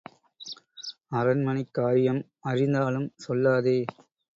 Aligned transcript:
அரண்மனைக் 1.11 1.73
காரியம் 1.73 2.21
அறிந்தாலும் 2.43 3.09
சொல்லாதே. 3.27 3.79